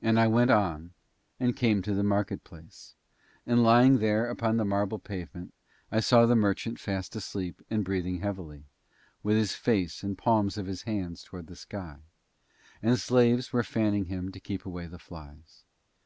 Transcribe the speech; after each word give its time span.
And 0.00 0.18
I 0.18 0.28
went 0.28 0.50
on 0.50 0.94
and 1.38 1.54
came 1.54 1.82
to 1.82 1.92
the 1.92 2.02
market 2.02 2.42
place, 2.42 2.94
and 3.44 3.62
lying 3.62 3.98
there 3.98 4.30
upon 4.30 4.56
the 4.56 4.64
marble 4.64 4.98
pavement 4.98 5.52
I 5.90 6.00
saw 6.00 6.24
the 6.24 6.34
merchant 6.34 6.80
fast 6.80 7.14
asleep 7.16 7.60
and 7.68 7.84
breathing 7.84 8.20
heavily, 8.20 8.64
with 9.22 9.36
his 9.36 9.54
face 9.54 10.02
and 10.02 10.16
the 10.16 10.22
palms 10.22 10.56
of 10.56 10.64
his 10.64 10.84
hands 10.84 11.22
towards 11.22 11.48
the 11.48 11.56
sky, 11.56 11.98
and 12.82 12.98
slaves 12.98 13.52
were 13.52 13.62
fanning 13.62 14.06
him 14.06 14.32
to 14.32 14.40
keep 14.40 14.64
away 14.64 14.86
the 14.86 14.98
flies. 14.98 15.64